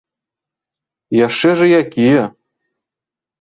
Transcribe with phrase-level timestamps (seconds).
[1.27, 2.23] Яшчэ ж і якія!